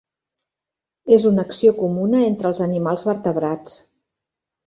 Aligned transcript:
És 1.17 1.25
una 1.31 1.43
acció 1.49 1.73
comuna 1.81 2.23
entre 2.29 2.49
els 2.51 2.61
animals 2.67 3.05
vertebrats. 3.11 3.77